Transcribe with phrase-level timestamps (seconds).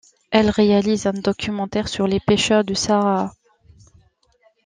[0.31, 3.35] Elle réalise un documentaire sur les pêcheurs du Sahara.